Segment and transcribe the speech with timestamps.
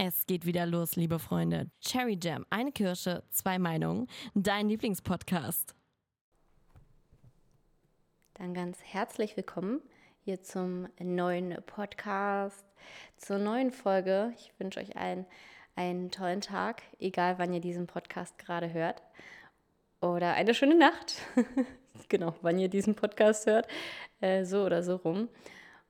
[0.00, 1.72] Es geht wieder los, liebe Freunde.
[1.80, 5.74] Cherry Jam, eine Kirsche, zwei Meinungen, dein Lieblingspodcast.
[8.34, 9.80] Dann ganz herzlich willkommen
[10.20, 12.64] hier zum neuen Podcast,
[13.16, 14.32] zur neuen Folge.
[14.36, 15.26] Ich wünsche euch allen
[15.74, 19.02] einen tollen Tag, egal wann ihr diesen Podcast gerade hört.
[20.00, 21.16] Oder eine schöne Nacht.
[22.08, 23.66] genau, wann ihr diesen Podcast hört.
[24.20, 25.28] Äh, so oder so rum.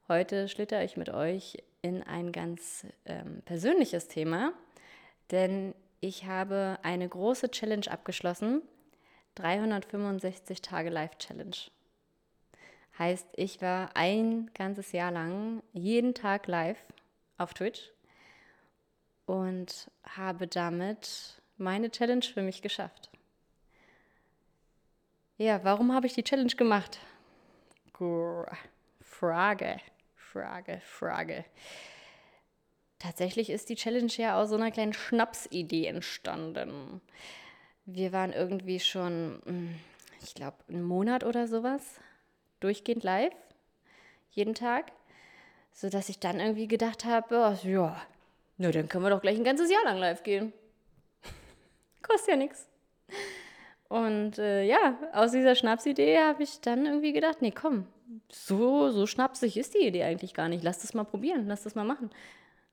[0.08, 4.52] Heute schlitter ich mit euch in ein ganz ähm, persönliches Thema,
[5.30, 8.62] denn ich habe eine große Challenge abgeschlossen.
[9.34, 11.56] 365 Tage Live Challenge.
[12.98, 16.78] Heißt, ich war ein ganzes Jahr lang jeden Tag live
[17.36, 17.92] auf Twitch
[19.26, 23.10] und habe damit meine Challenge für mich geschafft.
[25.36, 26.98] Ja, warum habe ich die Challenge gemacht?
[29.00, 29.76] Frage.
[30.32, 31.44] Frage, Frage.
[32.98, 37.00] Tatsächlich ist die Challenge ja aus so einer kleinen Schnapsidee entstanden.
[37.86, 39.74] Wir waren irgendwie schon, hm,
[40.22, 41.82] ich glaube, einen Monat oder sowas
[42.60, 43.32] durchgehend live,
[44.32, 44.92] jeden Tag,
[45.72, 48.02] sodass ich dann irgendwie gedacht habe, oh, ja,
[48.58, 50.52] na dann können wir doch gleich ein ganzes Jahr lang live gehen.
[52.02, 52.68] Kostet ja nichts.
[53.88, 57.86] Und äh, ja, aus dieser Schnapsidee habe ich dann irgendwie gedacht, nee, komm,
[58.30, 60.64] so, so schnapsig ist die Idee eigentlich gar nicht.
[60.64, 62.10] Lass das mal probieren, lass das mal machen.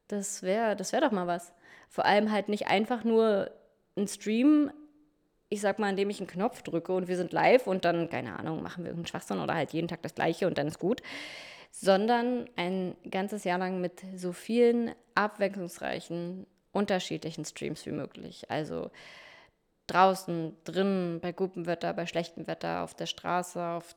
[0.08, 1.54] Das wäre das wär doch mal was.
[1.90, 3.52] Vor allem halt nicht einfach nur
[3.98, 4.72] ein Stream,
[5.50, 8.38] ich sag mal, indem ich einen Knopf drücke und wir sind live und dann, keine
[8.38, 11.02] Ahnung, machen wir irgendeinen Schwachsinn oder halt jeden Tag das Gleiche und dann ist gut.
[11.72, 18.50] Sondern ein ganzes Jahr lang mit so vielen abwechslungsreichen, unterschiedlichen Streams wie möglich.
[18.50, 18.92] Also
[19.88, 23.96] draußen, drinnen, bei gutem Wetter, bei schlechtem Wetter, auf der Straße, auf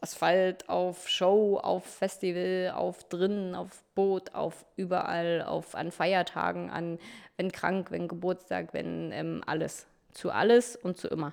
[0.00, 6.98] Asphalt, auf Show, auf Festival, auf drinnen, auf Boot, auf überall, auf an Feiertagen, an
[7.36, 9.86] wenn krank, wenn Geburtstag, wenn ähm, alles.
[10.12, 11.32] Zu alles und zu immer.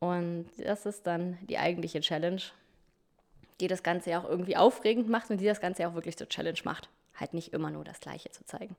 [0.00, 2.42] Und das ist dann die eigentliche Challenge,
[3.60, 6.16] die das Ganze ja auch irgendwie aufregend macht und die das Ganze ja auch wirklich
[6.16, 6.88] zur Challenge macht.
[7.14, 8.76] Halt nicht immer nur das Gleiche zu zeigen.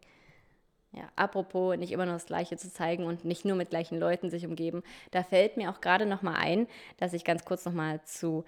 [0.97, 4.31] Ja, apropos nicht immer nur das Gleiche zu zeigen und nicht nur mit gleichen Leuten
[4.31, 4.81] sich umgeben,
[5.11, 6.65] da fällt mir auch gerade noch mal ein,
[6.97, 8.45] dass ich ganz kurz noch mal zu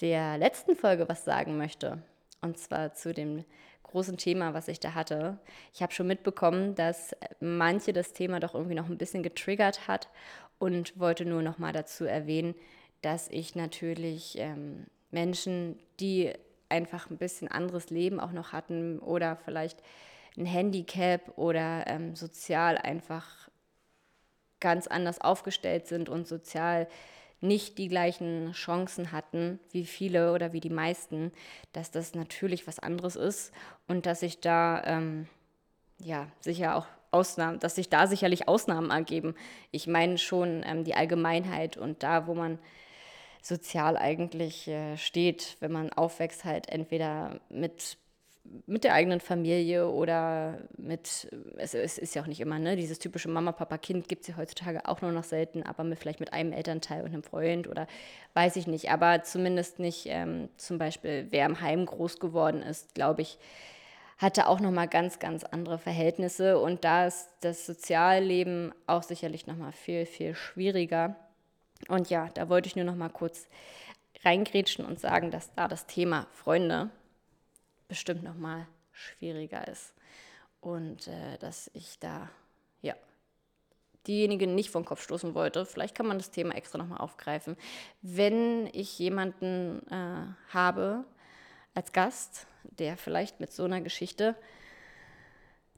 [0.00, 2.00] der letzten Folge was sagen möchte.
[2.40, 3.44] Und zwar zu dem
[3.82, 5.38] großen Thema, was ich da hatte.
[5.74, 10.08] Ich habe schon mitbekommen, dass manche das Thema doch irgendwie noch ein bisschen getriggert hat
[10.60, 12.54] und wollte nur noch mal dazu erwähnen,
[13.02, 16.32] dass ich natürlich ähm, Menschen, die
[16.68, 19.82] einfach ein bisschen anderes Leben auch noch hatten oder vielleicht
[20.38, 23.48] ein Handicap oder ähm, sozial einfach
[24.60, 26.88] ganz anders aufgestellt sind und sozial
[27.40, 31.32] nicht die gleichen Chancen hatten wie viele oder wie die meisten,
[31.72, 33.52] dass das natürlich was anderes ist
[33.86, 35.28] und dass sich da ähm,
[35.98, 39.34] ja sicher auch Ausnahmen, dass sich da sicherlich Ausnahmen ergeben.
[39.70, 42.58] Ich meine schon ähm, die Allgemeinheit und da, wo man
[43.40, 47.96] sozial eigentlich äh, steht, wenn man aufwächst, halt entweder mit
[48.66, 52.76] mit der eigenen Familie oder mit, es, es, ist ja auch nicht immer, ne?
[52.76, 55.98] Dieses typische Mama, Papa, Kind gibt es ja heutzutage auch nur noch selten, aber mit,
[55.98, 57.86] vielleicht mit einem Elternteil und einem Freund oder
[58.34, 58.90] weiß ich nicht.
[58.90, 63.38] Aber zumindest nicht ähm, zum Beispiel, wer im Heim groß geworden ist, glaube ich,
[64.18, 66.58] hatte auch nochmal ganz, ganz andere Verhältnisse.
[66.58, 71.16] Und da ist das Sozialleben auch sicherlich nochmal viel, viel schwieriger.
[71.88, 73.46] Und ja, da wollte ich nur nochmal kurz
[74.24, 76.90] reingrätschen und sagen, dass da das Thema Freunde
[77.88, 79.94] bestimmt noch mal schwieriger ist
[80.60, 82.28] und äh, dass ich da
[82.82, 82.94] ja
[84.06, 85.66] diejenigen nicht vom Kopf stoßen wollte.
[85.66, 87.56] Vielleicht kann man das Thema extra noch mal aufgreifen,
[88.02, 91.04] wenn ich jemanden äh, habe
[91.74, 94.34] als Gast, der vielleicht mit so einer Geschichte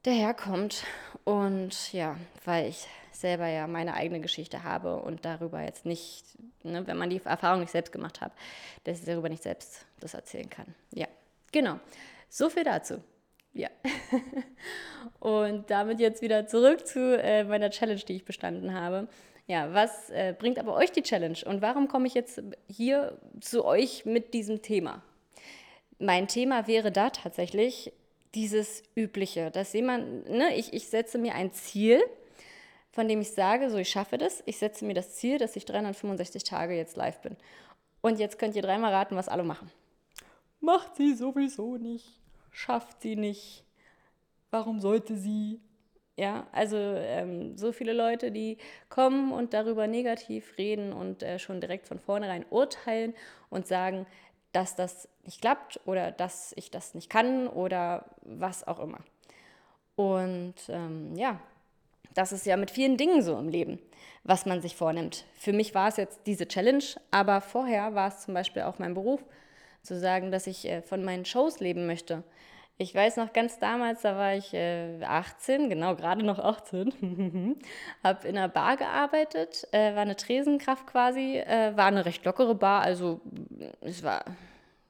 [0.03, 0.84] daherkommt
[1.25, 6.25] und ja, weil ich selber ja meine eigene Geschichte habe und darüber jetzt nicht,
[6.62, 8.32] ne, wenn man die Erfahrung nicht selbst gemacht hat,
[8.84, 10.75] dass ich darüber nicht selbst das erzählen kann.
[10.93, 11.06] Ja.
[11.53, 11.81] Genau,
[12.28, 13.03] so viel dazu.
[13.53, 13.69] Ja.
[15.19, 19.08] Und damit jetzt wieder zurück zu äh, meiner Challenge, die ich bestanden habe.
[19.47, 23.64] Ja, was äh, bringt aber euch die Challenge und warum komme ich jetzt hier zu
[23.64, 25.02] euch mit diesem Thema?
[25.99, 27.93] Mein Thema wäre da tatsächlich
[28.37, 32.00] dieses Übliche, dass jemand, ne, ich, ich setze mir ein Ziel,
[32.93, 35.64] von dem ich sage, so ich schaffe das, ich setze mir das Ziel, dass ich
[35.64, 37.37] 365 Tage jetzt live bin.
[38.03, 39.69] Und jetzt könnt ihr dreimal raten, was alle machen
[40.60, 42.20] macht sie sowieso nicht,
[42.50, 43.64] schafft sie nicht,
[44.50, 45.60] warum sollte sie?
[46.16, 48.58] Ja, also ähm, so viele Leute, die
[48.90, 53.14] kommen und darüber negativ reden und äh, schon direkt von vornherein urteilen
[53.48, 54.06] und sagen,
[54.52, 58.98] dass das nicht klappt oder dass ich das nicht kann oder was auch immer.
[59.96, 61.40] Und ähm, ja,
[62.14, 63.78] das ist ja mit vielen Dingen so im Leben,
[64.24, 65.24] was man sich vornimmt.
[65.38, 68.94] Für mich war es jetzt diese Challenge, aber vorher war es zum Beispiel auch mein
[68.94, 69.24] Beruf,
[69.82, 72.23] zu sagen, dass ich äh, von meinen Shows leben möchte.
[72.79, 77.59] Ich weiß noch ganz damals, da war ich äh, 18, genau, gerade noch 18,
[78.03, 82.55] habe in einer Bar gearbeitet, äh, war eine Tresenkraft quasi, äh, war eine recht lockere
[82.55, 83.21] Bar, also
[83.82, 84.25] es war,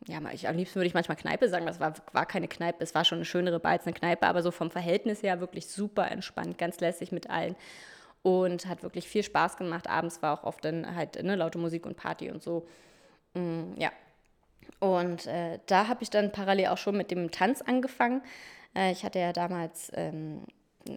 [0.07, 2.95] ja, ich, am liebsten würde ich manchmal Kneipe sagen, das war, war keine Kneipe, es
[2.95, 6.09] war schon eine schönere Bar als eine Kneipe, aber so vom Verhältnis her wirklich super
[6.13, 7.57] entspannt, ganz lässig mit allen
[8.23, 9.89] und hat wirklich viel Spaß gemacht.
[9.89, 12.67] Abends war auch oft dann halt ne, laute Musik und Party und so.
[13.35, 13.91] Mm, ja,
[14.79, 18.23] und äh, da habe ich dann parallel auch schon mit dem Tanz angefangen.
[18.75, 20.45] Äh, ich hatte ja damals ähm,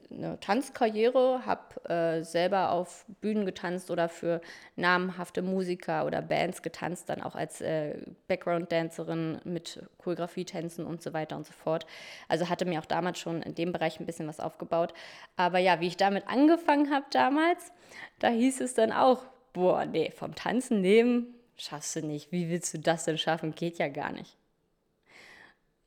[0.09, 4.41] eine Tanzkarriere, habe äh, selber auf Bühnen getanzt oder für
[4.75, 7.97] namhafte Musiker oder Bands getanzt, dann auch als äh,
[8.27, 11.85] Background-Dancerin mit Choreografie-Tänzen und so weiter und so fort.
[12.27, 14.93] Also hatte mir auch damals schon in dem Bereich ein bisschen was aufgebaut.
[15.35, 17.71] Aber ja, wie ich damit angefangen habe damals,
[18.19, 22.29] da hieß es dann auch, boah, nee, vom Tanzen nehmen Schaffst du nicht.
[22.33, 23.55] Wie willst du das denn schaffen?
[23.55, 24.35] Geht ja gar nicht.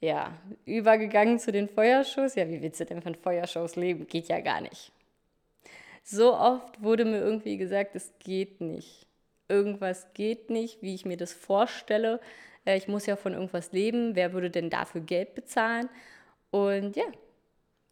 [0.00, 0.32] Ja,
[0.64, 2.34] übergegangen zu den Feuershows.
[2.34, 4.06] Ja, wie willst du denn von Feuershows leben?
[4.06, 4.90] Geht ja gar nicht.
[6.02, 9.06] So oft wurde mir irgendwie gesagt, es geht nicht.
[9.49, 12.20] Irgendwas geht nicht, wie ich mir das vorstelle.
[12.64, 14.17] Äh, ich muss ja von irgendwas leben.
[14.17, 15.90] Wer würde denn dafür Geld bezahlen?
[16.50, 17.05] Und ja,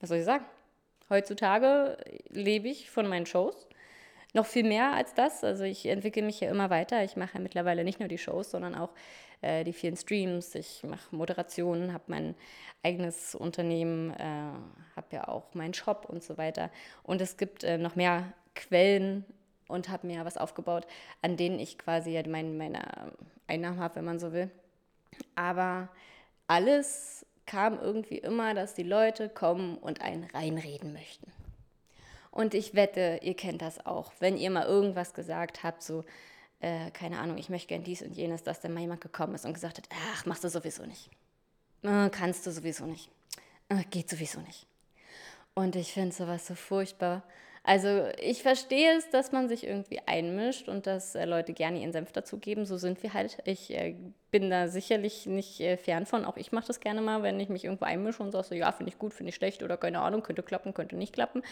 [0.00, 0.46] was soll ich sagen?
[1.10, 1.98] Heutzutage
[2.30, 3.68] lebe ich von meinen Shows
[4.34, 5.42] noch viel mehr als das.
[5.44, 7.02] Also ich entwickle mich ja immer weiter.
[7.04, 8.90] Ich mache ja mittlerweile nicht nur die Shows, sondern auch
[9.40, 10.54] äh, die vielen Streams.
[10.54, 12.34] Ich mache Moderationen, habe mein
[12.82, 14.24] eigenes Unternehmen, äh,
[14.96, 16.70] habe ja auch meinen Shop und so weiter.
[17.02, 19.24] Und es gibt äh, noch mehr Quellen
[19.68, 20.86] und habe mir was aufgebaut,
[21.22, 23.12] an denen ich quasi ja mein, meine
[23.46, 24.50] Einnahmen habe, wenn man so will.
[25.36, 25.88] Aber
[26.48, 31.30] alles kam irgendwie immer, dass die Leute kommen und einen reinreden möchten.
[32.34, 34.12] Und ich wette, ihr kennt das auch.
[34.18, 36.04] Wenn ihr mal irgendwas gesagt habt, so,
[36.58, 39.44] äh, keine Ahnung, ich möchte gern dies und jenes, dass dann mal jemand gekommen ist
[39.44, 41.10] und gesagt hat, ach, machst du sowieso nicht.
[41.84, 43.08] Äh, kannst du sowieso nicht.
[43.68, 44.66] Äh, geht sowieso nicht.
[45.54, 47.22] Und ich finde sowas so furchtbar.
[47.62, 51.92] Also ich verstehe es, dass man sich irgendwie einmischt und dass äh, Leute gerne ihren
[51.92, 52.66] Senf dazugeben.
[52.66, 53.38] So sind wir halt.
[53.44, 53.94] Ich äh,
[54.32, 56.24] bin da sicherlich nicht äh, fern von.
[56.24, 58.72] Auch ich mache das gerne mal, wenn ich mich irgendwo einmische und sage so, ja,
[58.72, 61.42] finde ich gut, finde ich schlecht oder keine Ahnung, könnte klappen, könnte nicht klappen.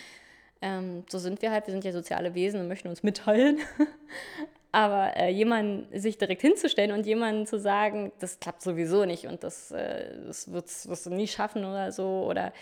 [0.62, 3.58] Ähm, so sind wir halt, wir sind ja soziale Wesen und möchten uns mitteilen.
[4.72, 9.42] Aber äh, jemanden sich direkt hinzustellen und jemanden zu sagen, das klappt sowieso nicht und
[9.42, 12.54] das, äh, das wirst, du nie schaffen oder so, oder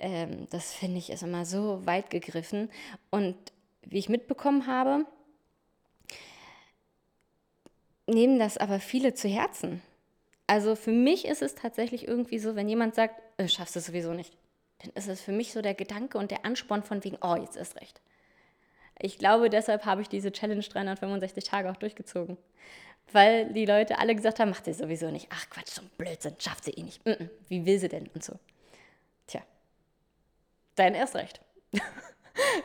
[0.00, 2.70] ähm, das finde ich ist immer so weit gegriffen.
[3.10, 3.36] Und
[3.82, 5.04] wie ich mitbekommen habe,
[8.06, 9.82] nehmen das aber viele zu Herzen.
[10.46, 14.14] Also für mich ist es tatsächlich irgendwie so, wenn jemand sagt, äh, schaffst du sowieso
[14.14, 14.34] nicht
[14.82, 17.56] dann ist es für mich so der Gedanke und der Ansporn von wegen, oh, jetzt
[17.56, 18.00] ist recht.
[18.98, 22.36] Ich glaube, deshalb habe ich diese Challenge 365 Tage auch durchgezogen.
[23.12, 25.28] Weil die Leute alle gesagt haben, macht sie sowieso nicht.
[25.30, 27.04] Ach Quatsch, so ein Blödsinn, schafft sie eh nicht.
[27.04, 28.08] Mm -mm, wie will sie denn?
[28.14, 28.34] Und so.
[29.26, 29.42] Tja,
[30.76, 31.40] dann erst recht.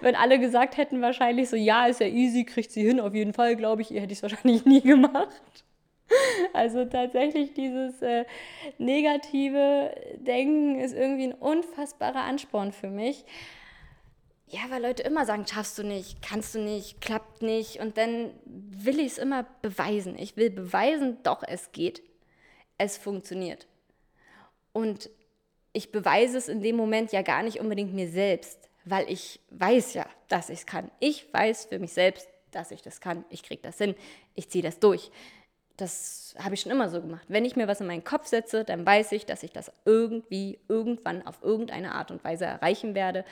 [0.02, 3.34] Wenn alle gesagt hätten wahrscheinlich so, ja, ist ja easy, kriegt sie hin, auf jeden
[3.34, 5.64] Fall, glaube ich, ihr hätte ich es wahrscheinlich nie gemacht.
[6.54, 8.26] Also tatsächlich dieses äh,
[8.78, 13.26] negative Denken ist irgendwie ein unfassbarer Ansporn für mich.
[14.48, 17.80] Ja, weil Leute immer sagen, schaffst du nicht, kannst du nicht, klappt nicht.
[17.80, 20.18] Und dann will ich es immer beweisen.
[20.18, 22.04] Ich will beweisen, doch, es geht.
[22.78, 23.68] Es funktioniert.
[24.72, 25.10] Und
[25.74, 29.94] ich beweise es in dem Moment ja gar nicht unbedingt mir selbst, weil ich weiß
[29.94, 30.92] ja, dass ich es kann.
[31.00, 33.26] Ich weiß für mich selbst, dass ich das kann.
[33.30, 33.96] Ich kriege das hin.
[34.36, 35.12] Ich ziehe das durch
[35.78, 37.26] das habe ich schon immer so gemacht.
[37.28, 40.60] Wenn ich mir was in meinen Kopf setze, dann weiß ich, dass ich das irgendwie,
[40.68, 43.26] irgendwann auf irgendeine Art und Weise erreichen werde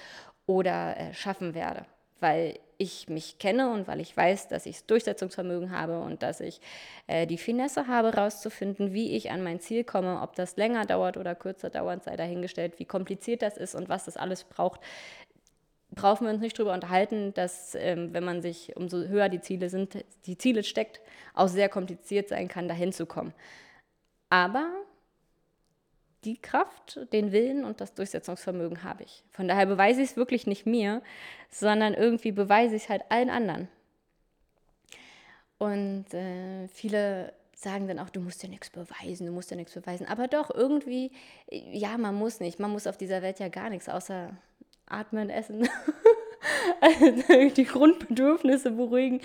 [0.45, 1.85] oder äh, schaffen werde.
[2.19, 6.59] Weil ich mich kenne und weil ich weiß, dass ich Durchsetzungsvermögen habe und dass ich
[7.07, 11.17] äh, die Finesse habe, herauszufinden, wie ich an mein Ziel komme, ob das länger dauert
[11.17, 14.81] oder kürzer dauert, sei dahingestellt, wie kompliziert das ist und was das alles braucht
[15.95, 19.69] brauchen wir uns nicht darüber unterhalten, dass ähm, wenn man sich, umso höher die Ziele
[19.69, 21.01] sind, die Ziele steckt,
[21.33, 23.33] auch sehr kompliziert sein kann, dahin zu kommen.
[24.29, 24.67] Aber
[26.23, 29.23] die Kraft, den Willen und das Durchsetzungsvermögen habe ich.
[29.31, 31.01] Von daher beweise ich es wirklich nicht mir,
[31.49, 33.67] sondern irgendwie beweise ich es halt allen anderen.
[35.57, 39.73] Und äh, viele sagen dann auch, du musst dir nichts beweisen, du musst dir nichts
[39.73, 40.05] beweisen.
[40.07, 41.11] Aber doch, irgendwie,
[41.49, 42.59] ja, man muss nicht.
[42.59, 44.31] Man muss auf dieser Welt ja gar nichts, außer
[44.93, 45.67] atmen, essen,
[46.81, 49.21] also die Grundbedürfnisse beruhigen.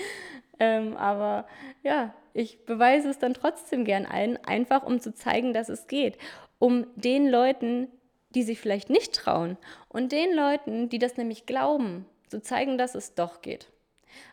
[0.58, 1.46] Ähm, aber
[1.82, 6.18] ja, ich beweise es dann trotzdem gern allen, einfach um zu zeigen, dass es geht.
[6.58, 7.88] Um den Leuten,
[8.30, 9.56] die sich vielleicht nicht trauen
[9.88, 13.68] und den Leuten, die das nämlich glauben, zu zeigen, dass es doch geht.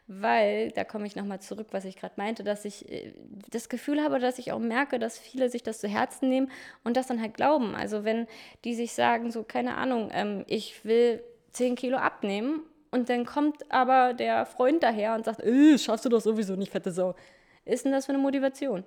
[0.08, 3.13] Weil, da komme ich nochmal zurück, was ich gerade meinte, dass ich äh,
[3.50, 6.51] das Gefühl habe, dass ich auch merke, dass viele sich das zu Herzen nehmen
[6.84, 7.75] und das dann halt glauben.
[7.75, 8.27] Also wenn
[8.63, 13.72] die sich sagen, so keine Ahnung, ähm, ich will 10 Kilo abnehmen und dann kommt
[13.72, 17.15] aber der Freund daher und sagt, äh, schaffst du doch sowieso nicht, fette Sau.
[17.65, 18.86] Ist denn das für eine Motivation?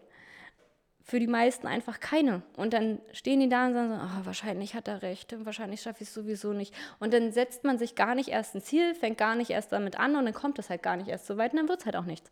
[1.09, 2.43] Für die meisten einfach keine.
[2.55, 6.03] Und dann stehen die da und sagen so, oh, wahrscheinlich hat er recht, wahrscheinlich schaffe
[6.03, 6.75] ich es sowieso nicht.
[7.01, 9.99] Und dann setzt man sich gar nicht erst ein Ziel, fängt gar nicht erst damit
[9.99, 11.87] an und dann kommt es halt gar nicht erst so weit und dann wird es
[11.87, 12.31] halt auch nichts.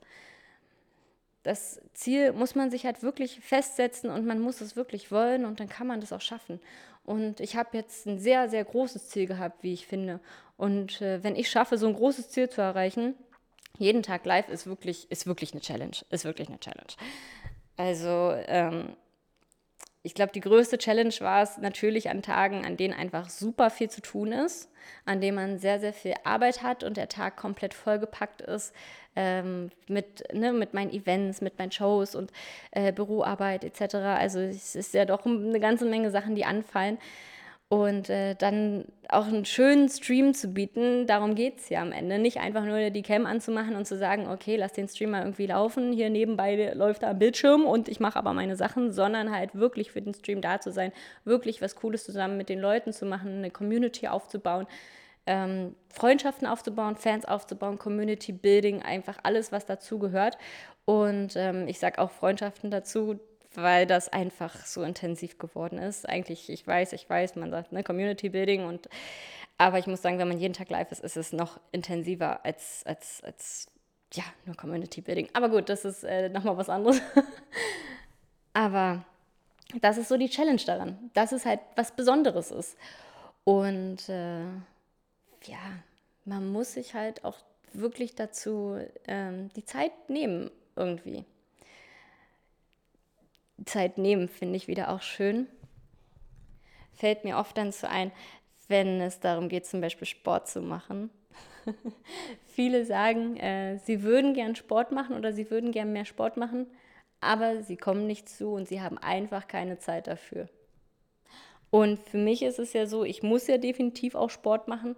[1.42, 5.58] Das Ziel muss man sich halt wirklich festsetzen und man muss es wirklich wollen und
[5.58, 6.60] dann kann man das auch schaffen.
[7.02, 10.20] Und ich habe jetzt ein sehr, sehr großes Ziel gehabt, wie ich finde.
[10.58, 13.14] Und äh, wenn ich schaffe, so ein großes Ziel zu erreichen,
[13.78, 15.96] jeden Tag live ist wirklich, ist wirklich eine Challenge.
[16.10, 16.92] Ist wirklich eine Challenge.
[17.76, 18.96] Also ähm,
[20.02, 23.90] ich glaube, die größte Challenge war es natürlich an Tagen, an denen einfach super viel
[23.90, 24.70] zu tun ist,
[25.04, 28.72] an denen man sehr, sehr viel Arbeit hat und der Tag komplett vollgepackt ist
[29.16, 32.30] ähm, mit, ne, mit meinen Events, mit meinen Shows und
[32.70, 33.96] äh, Büroarbeit etc.
[33.96, 36.98] Also es ist ja doch eine ganze Menge Sachen, die anfallen.
[37.68, 42.18] Und äh, dann auch einen schönen Stream zu bieten, darum geht es ja am Ende.
[42.18, 45.46] Nicht einfach nur die Cam anzumachen und zu sagen, okay, lass den Stream mal irgendwie
[45.46, 49.56] laufen, hier nebenbei läuft da ein Bildschirm und ich mache aber meine Sachen, sondern halt
[49.56, 50.92] wirklich für den Stream da zu sein,
[51.24, 54.68] wirklich was Cooles zusammen mit den Leuten zu machen, eine Community aufzubauen,
[55.26, 60.38] ähm, Freundschaften aufzubauen, Fans aufzubauen, Community Building, einfach alles, was dazu gehört.
[60.84, 63.18] Und ähm, ich sage auch Freundschaften dazu,
[63.56, 66.08] weil das einfach so intensiv geworden ist.
[66.08, 68.88] Eigentlich, ich weiß, ich weiß, man sagt, ne, Community Building und
[69.58, 72.82] aber ich muss sagen, wenn man jeden Tag live ist, ist es noch intensiver als,
[72.84, 73.68] als, als
[74.12, 75.28] ja, nur Community Building.
[75.32, 77.00] Aber gut, das ist äh, nochmal was anderes.
[78.52, 79.04] aber
[79.80, 82.76] das ist so die Challenge daran, dass es halt was Besonderes ist.
[83.44, 84.44] Und äh,
[85.44, 85.58] ja,
[86.24, 87.38] man muss sich halt auch
[87.72, 91.24] wirklich dazu ähm, die Zeit nehmen irgendwie.
[93.64, 95.46] Zeit nehmen, finde ich wieder auch schön.
[96.94, 98.12] Fällt mir oft dann so ein,
[98.68, 101.10] wenn es darum geht, zum Beispiel Sport zu machen.
[102.46, 106.66] Viele sagen, äh, sie würden gern Sport machen oder sie würden gern mehr Sport machen,
[107.20, 110.48] aber sie kommen nicht zu und sie haben einfach keine Zeit dafür.
[111.70, 114.96] Und für mich ist es ja so, ich muss ja definitiv auch Sport machen,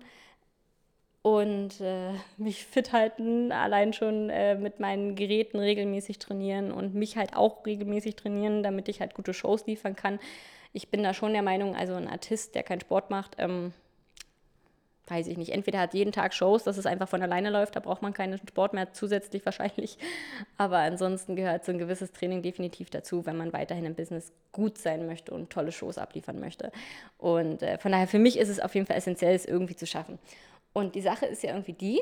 [1.36, 7.16] und äh, mich fit halten, allein schon äh, mit meinen Geräten regelmäßig trainieren und mich
[7.16, 10.18] halt auch regelmäßig trainieren, damit ich halt gute Shows liefern kann.
[10.72, 13.72] Ich bin da schon der Meinung, also ein Artist, der keinen Sport macht, ähm,
[15.10, 17.80] weiß ich nicht, entweder hat jeden Tag Shows, dass es einfach von alleine läuft, da
[17.80, 19.98] braucht man keinen Sport mehr zusätzlich wahrscheinlich.
[20.56, 24.78] Aber ansonsten gehört so ein gewisses Training definitiv dazu, wenn man weiterhin im Business gut
[24.78, 26.70] sein möchte und tolle Shows abliefern möchte.
[27.16, 29.86] Und äh, von daher, für mich ist es auf jeden Fall essentiell, es irgendwie zu
[29.86, 30.18] schaffen.
[30.78, 32.00] Und die Sache ist ja irgendwie die,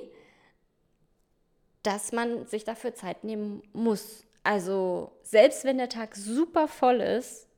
[1.82, 4.26] dass man sich dafür Zeit nehmen muss.
[4.42, 7.48] Also selbst wenn der Tag super voll ist,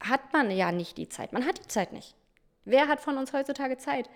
[0.00, 1.32] hat man ja nicht die Zeit.
[1.32, 2.14] Man hat die Zeit nicht.
[2.64, 4.10] Wer hat von uns heutzutage Zeit?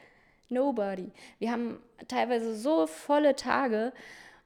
[0.48, 1.10] Nobody.
[1.38, 3.92] Wir haben teilweise so volle Tage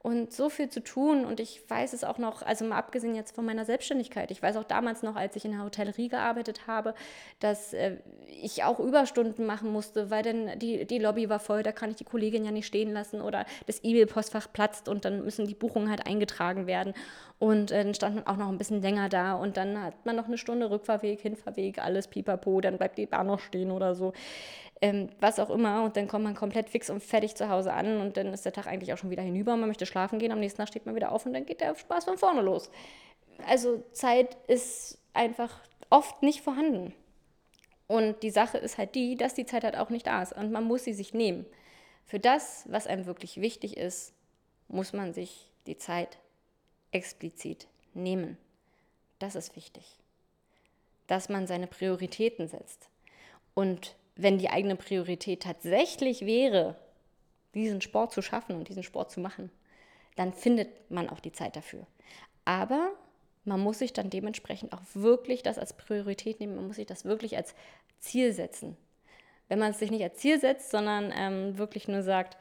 [0.02, 1.25] und so viel zu tun.
[1.25, 4.57] Und ich weiß es auch noch, also mal abgesehen jetzt von meiner Selbstständigkeit, ich weiß
[4.57, 6.95] auch damals noch, als ich in der Hotellerie gearbeitet habe,
[7.38, 11.73] dass äh, ich auch Überstunden machen musste, weil dann die, die Lobby war voll, da
[11.73, 15.47] kann ich die Kollegin ja nicht stehen lassen oder das E-Mail-Postfach platzt und dann müssen
[15.47, 16.95] die Buchungen halt eingetragen werden.
[17.38, 20.16] Und äh, dann stand man auch noch ein bisschen länger da und dann hat man
[20.16, 24.12] noch eine Stunde Rückfahrweg, Hinfahrweg, alles pipapo, dann bleibt die Bahn noch stehen oder so
[24.83, 25.83] ähm, was auch immer.
[25.85, 28.53] Und dann kommt man komplett fix und fertig zu Hause an und dann ist der
[28.53, 29.57] Tag eigentlich auch schon wieder hinüber.
[29.57, 31.75] Man möchte schlafen gehen, am nächsten Tag steht man wieder auf und dann geht der
[31.75, 32.71] Spaß von vorne los.
[33.47, 35.61] Also Zeit ist einfach
[35.91, 36.95] oft nicht vorhanden.
[37.87, 40.53] Und die Sache ist halt die, dass die Zeit halt auch nicht da ist und
[40.53, 41.45] man muss sie sich nehmen.
[42.07, 44.15] Für das, was einem wirklich wichtig ist,
[44.69, 46.19] muss man sich die Zeit
[46.93, 48.37] explizit nehmen.
[49.19, 49.85] Das ist wichtig.
[51.07, 52.89] Dass man seine Prioritäten setzt.
[53.55, 56.77] Und wenn die eigene Priorität tatsächlich wäre,
[57.55, 59.50] diesen Sport zu schaffen und diesen Sport zu machen,
[60.17, 61.87] dann findet man auch die Zeit dafür.
[62.45, 62.93] Aber
[63.45, 67.05] man muss sich dann dementsprechend auch wirklich das als Priorität nehmen, man muss sich das
[67.05, 67.55] wirklich als
[67.99, 68.77] Ziel setzen.
[69.49, 72.37] Wenn man es sich nicht als Ziel setzt, sondern ähm, wirklich nur sagt,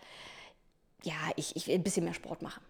[1.03, 2.63] ja, ich, ich will ein bisschen mehr Sport machen.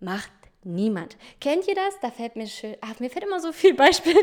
[0.00, 0.30] Macht
[0.64, 1.18] Niemand.
[1.40, 2.00] Kennt ihr das?
[2.00, 2.74] Da fällt mir schön.
[2.80, 4.14] Ach, mir fällt immer so viel Beispiel.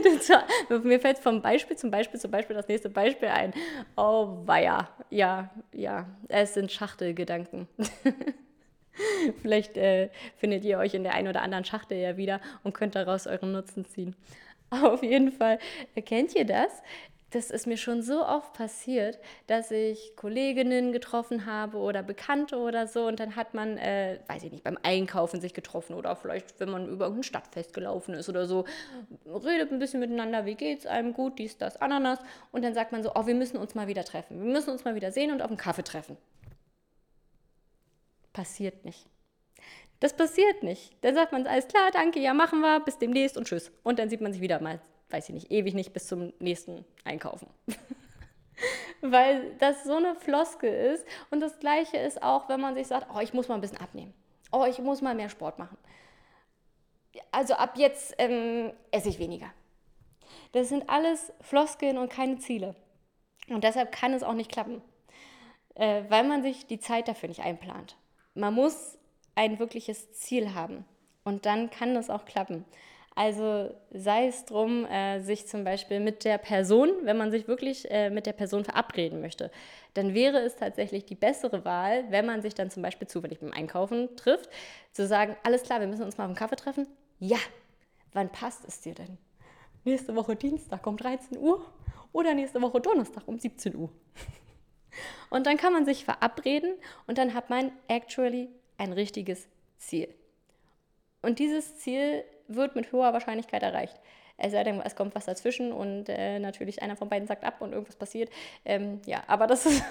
[0.84, 3.54] mir fällt vom Beispiel zum Beispiel zum Beispiel das nächste Beispiel ein.
[3.96, 4.90] Oh, weia.
[5.12, 6.08] Ja, ja.
[6.28, 7.68] Es sind Schachtelgedanken.
[9.42, 12.96] Vielleicht äh, findet ihr euch in der einen oder anderen Schachtel ja wieder und könnt
[12.96, 14.16] daraus euren Nutzen ziehen.
[14.72, 15.60] Auf jeden Fall.
[16.06, 16.72] Kennt ihr das?
[17.32, 22.88] Das ist mir schon so oft passiert, dass ich Kolleginnen getroffen habe oder Bekannte oder
[22.88, 26.60] so und dann hat man, äh, weiß ich nicht, beim Einkaufen sich getroffen oder vielleicht,
[26.60, 28.66] wenn man über irgendein Stadtfest gelaufen ist oder so,
[29.26, 32.20] redet ein bisschen miteinander, wie geht's einem, gut, dies, das, Ananas
[32.52, 34.84] und dann sagt man so, oh, wir müssen uns mal wieder treffen, wir müssen uns
[34.84, 36.18] mal wieder sehen und auf einen Kaffee treffen.
[38.34, 39.08] Passiert nicht.
[40.00, 40.96] Das passiert nicht.
[41.02, 43.72] Dann sagt man, alles klar, danke, ja, machen wir, bis demnächst und tschüss.
[43.84, 46.86] Und dann sieht man sich wieder mal weiß ich nicht, ewig nicht bis zum nächsten
[47.04, 47.48] Einkaufen.
[49.02, 51.06] Weil das so eine Floskel ist.
[51.32, 53.80] Und das Gleiche ist auch, wenn man sich sagt, oh, ich muss mal ein bisschen
[53.80, 54.14] abnehmen.
[54.52, 55.78] Oh, ich muss mal mehr Sport machen.
[57.32, 59.52] Also ab jetzt ähm, esse ich weniger.
[60.52, 62.76] Das sind alles Floskeln und keine Ziele.
[63.50, 64.82] Und deshalb kann es auch nicht klappen,
[65.76, 67.98] äh, weil man sich die Zeit dafür nicht einplant.
[68.34, 68.98] Man muss
[69.36, 70.86] ein wirkliches Ziel haben
[71.24, 72.66] und dann kann das auch klappen.
[73.22, 77.86] Also sei es drum, äh, sich zum Beispiel mit der Person, wenn man sich wirklich
[77.92, 79.52] äh, mit der Person verabreden möchte,
[79.94, 83.52] dann wäre es tatsächlich die bessere Wahl, wenn man sich dann zum Beispiel zufällig beim
[83.52, 84.50] Einkaufen trifft,
[84.92, 86.88] zu sagen, alles klar, wir müssen uns mal auf einen Kaffee treffen.
[87.20, 87.38] Ja,
[88.14, 89.20] wann passt es dir denn?
[89.84, 91.64] Nächste Woche Dienstag um 13 Uhr
[92.14, 93.92] oder nächste Woche Donnerstag um 17 Uhr.
[95.30, 96.74] Und dann kann man sich verabreden
[97.06, 99.48] und dann hat man actually ein richtiges
[99.78, 100.14] Ziel.
[101.22, 104.00] Und dieses Ziel wird mit hoher Wahrscheinlichkeit erreicht.
[104.38, 108.32] Es kommt was dazwischen und äh, natürlich einer von beiden sagt ab und irgendwas passiert.
[108.66, 109.84] Ähm, ja, aber das ist,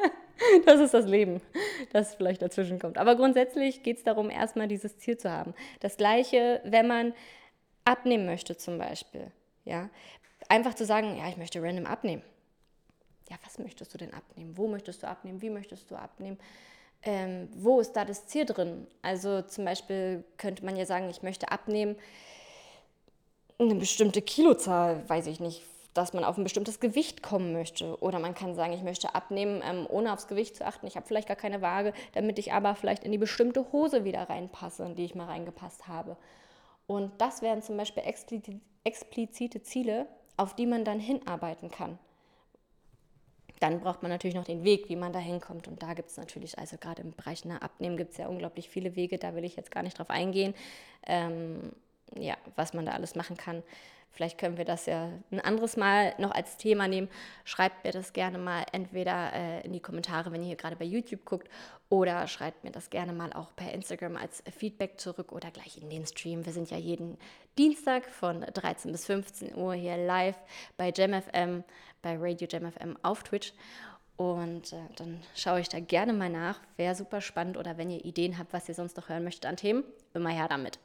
[0.66, 1.40] das ist das Leben,
[1.92, 2.98] das vielleicht dazwischen kommt.
[2.98, 5.54] Aber grundsätzlich geht es darum, erstmal dieses Ziel zu haben.
[5.80, 7.14] Das Gleiche, wenn man
[7.84, 9.30] abnehmen möchte zum Beispiel.
[9.64, 9.88] Ja?
[10.48, 12.22] Einfach zu sagen, ja, ich möchte random abnehmen.
[13.30, 14.56] Ja, was möchtest du denn abnehmen?
[14.56, 15.40] Wo möchtest du abnehmen?
[15.40, 16.38] Wie möchtest du abnehmen?
[17.02, 18.86] Ähm, wo ist da das Ziel drin?
[19.02, 21.96] Also zum Beispiel könnte man ja sagen, ich möchte abnehmen
[23.58, 25.62] eine bestimmte Kilozahl, weiß ich nicht,
[25.94, 28.00] dass man auf ein bestimmtes Gewicht kommen möchte.
[28.00, 30.86] Oder man kann sagen, ich möchte abnehmen, ähm, ohne aufs Gewicht zu achten.
[30.86, 34.28] Ich habe vielleicht gar keine Waage, damit ich aber vielleicht in die bestimmte Hose wieder
[34.28, 36.16] reinpasse, in die ich mal reingepasst habe.
[36.86, 38.02] Und das wären zum Beispiel
[38.84, 41.98] explizite Ziele, auf die man dann hinarbeiten kann.
[43.62, 45.68] Dann braucht man natürlich noch den Weg, wie man da hinkommt.
[45.68, 48.68] Und da gibt es natürlich, also gerade im Bereich nach Abnehmen gibt es ja unglaublich
[48.68, 50.52] viele Wege, da will ich jetzt gar nicht drauf eingehen,
[51.06, 51.70] ähm,
[52.18, 53.62] ja, was man da alles machen kann.
[54.10, 57.08] Vielleicht können wir das ja ein anderes Mal noch als Thema nehmen.
[57.44, 60.84] Schreibt mir das gerne mal entweder äh, in die Kommentare, wenn ihr hier gerade bei
[60.84, 61.48] YouTube guckt,
[61.88, 65.88] oder schreibt mir das gerne mal auch per Instagram als Feedback zurück oder gleich in
[65.88, 66.44] den Stream.
[66.44, 67.16] Wir sind ja jeden
[67.58, 70.36] Dienstag von 13 bis 15 Uhr hier live
[70.76, 71.64] bei JamFM,
[72.02, 73.54] bei Radio JamFM auf Twitch.
[74.16, 76.60] Und äh, dann schaue ich da gerne mal nach.
[76.76, 79.56] Wäre super spannend oder wenn ihr Ideen habt, was ihr sonst noch hören möchtet an
[79.56, 80.78] Themen, immer her damit.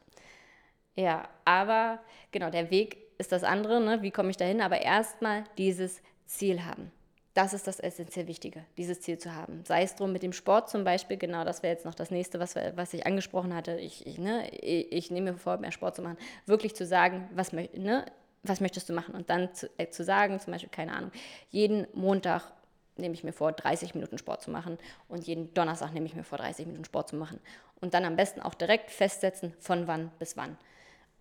[0.95, 1.99] Ja, aber
[2.31, 4.01] genau, der Weg ist das andere, ne?
[4.01, 6.91] wie komme ich dahin, aber erstmal dieses Ziel haben.
[7.35, 9.63] Das ist das essentiell Wichtige, dieses Ziel zu haben.
[9.63, 12.39] Sei es drum mit dem Sport zum Beispiel, genau, das wäre jetzt noch das nächste,
[12.39, 13.77] was, was ich angesprochen hatte.
[13.79, 16.17] Ich, ich, ne, ich, ich nehme mir vor, mehr Sport zu machen.
[16.47, 18.05] Wirklich zu sagen, was, ne,
[18.49, 19.15] was möchtest du machen?
[19.15, 21.11] Und dann zu, äh, zu sagen, zum Beispiel, keine Ahnung,
[21.49, 22.51] jeden Montag
[22.95, 26.23] nehme ich mir vor, 30 Minuten Sport zu machen und jeden Donnerstag nehme ich mir
[26.23, 27.39] vor, 30 Minuten Sport zu machen.
[27.79, 30.57] Und dann am besten auch direkt festsetzen, von wann bis wann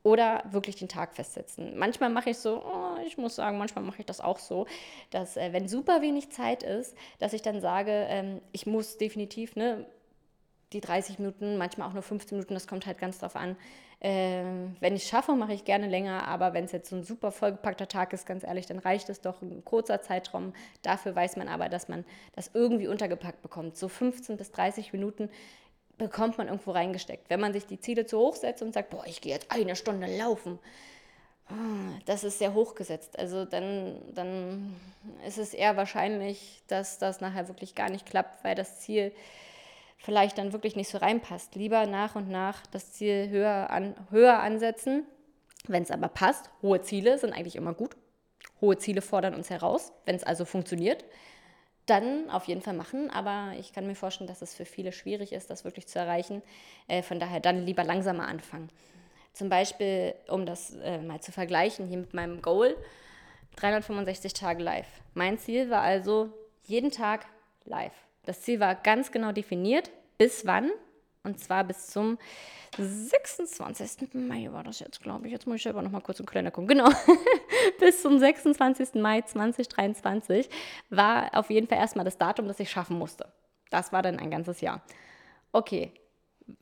[0.07, 1.77] oder wirklich den Tag festsetzen.
[1.77, 4.69] Manchmal mache ich so, oh, ich muss sagen, manchmal mache ich das auch so,
[5.11, 9.57] dass äh, wenn super wenig Zeit ist, dass ich dann sage, ähm, ich muss definitiv
[9.57, 9.85] ne,
[10.73, 13.57] die 30 Minuten, manchmal auch nur 15 Minuten, das kommt halt ganz drauf an.
[14.01, 17.03] Ähm, wenn ich es schaffe, mache ich gerne länger, aber wenn es jetzt so ein
[17.03, 20.53] super vollgepackter Tag ist, ganz ehrlich, dann reicht es doch ein kurzer Zeitraum.
[20.83, 22.05] Dafür weiß man aber, dass man
[22.35, 23.77] das irgendwie untergepackt bekommt.
[23.77, 25.31] So 15 bis 30 Minuten
[25.97, 27.31] bekommt man irgendwo reingesteckt.
[27.31, 29.77] Wenn man sich die Ziele zu hoch setzt und sagt, boah, ich gehe jetzt eine
[29.77, 30.59] Stunde laufen,
[31.49, 33.19] ah, das ist sehr hoch gesetzt.
[33.19, 34.77] Also dann, dann
[35.27, 39.13] ist es eher wahrscheinlich, dass das nachher wirklich gar nicht klappt, weil das Ziel
[39.97, 41.55] vielleicht dann wirklich nicht so reinpasst.
[41.55, 45.07] Lieber nach und nach das Ziel höher, an, höher ansetzen.
[45.69, 47.97] Wenn es aber passt, hohe Ziele sind eigentlich immer gut.
[48.61, 51.05] Hohe Ziele fordern uns heraus, wenn es also funktioniert
[51.87, 55.33] dann auf jeden Fall machen, aber ich kann mir vorstellen, dass es für viele schwierig
[55.33, 56.43] ist, das wirklich zu erreichen.
[56.89, 58.69] Äh, von daher dann lieber langsamer anfangen.
[59.33, 62.77] Zum Beispiel, um das äh, mal zu vergleichen, hier mit meinem Goal,
[63.57, 64.89] 365 Tage live.
[65.15, 66.31] Mein Ziel war also
[66.65, 67.27] jeden Tag
[67.65, 68.06] live.
[68.27, 70.71] Das Ziel war ganz genau definiert, bis wann,
[71.23, 72.19] und zwar bis zum
[72.79, 74.15] 26.
[74.15, 75.33] Mai war das jetzt, glaube ich.
[75.33, 76.69] Jetzt muss ich selber noch mal kurz im Kalender gucken.
[76.69, 76.91] Genau.
[77.81, 78.95] Bis zum 26.
[78.97, 80.49] Mai 2023
[80.91, 83.33] war auf jeden Fall erstmal das Datum, das ich schaffen musste.
[83.71, 84.83] Das war dann ein ganzes Jahr.
[85.53, 85.93] Okay,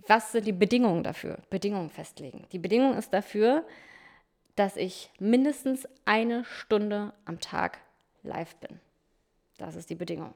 [0.06, 1.38] was sind die Bedingungen dafür?
[1.50, 2.46] Bedingungen festlegen.
[2.52, 3.66] Die Bedingung ist dafür,
[4.54, 7.78] dass ich mindestens eine Stunde am Tag
[8.22, 8.80] live bin.
[9.58, 10.32] Das ist die Bedingung.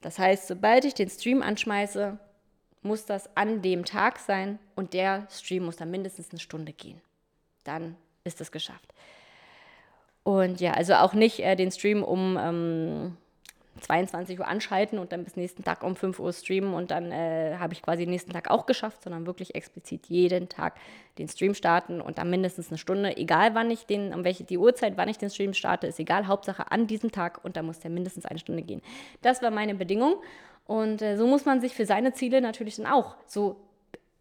[0.00, 2.18] Das heißt, sobald ich den Stream anschmeiße,
[2.82, 7.00] muss das an dem Tag sein und der Stream muss dann mindestens eine Stunde gehen.
[7.64, 8.94] Dann ist es geschafft.
[10.22, 13.16] Und ja, also auch nicht äh, den Stream um ähm,
[13.90, 17.56] 22 Uhr anschalten und dann bis nächsten Tag um 5 Uhr streamen und dann äh,
[17.58, 20.76] habe ich quasi den nächsten Tag auch geschafft, sondern wirklich explizit jeden Tag
[21.18, 24.58] den Stream starten und dann mindestens eine Stunde, egal wann ich den, um welche die
[24.58, 27.80] Uhrzeit, wann ich den Stream starte, ist egal, Hauptsache an diesem Tag und da muss
[27.80, 28.80] der mindestens eine Stunde gehen.
[29.22, 30.14] Das war meine Bedingung
[30.66, 33.56] und äh, so muss man sich für seine Ziele natürlich dann auch so